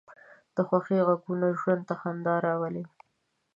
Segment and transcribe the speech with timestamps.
[0.55, 2.83] د خوښۍ غږونه ژوند ته خندا راولي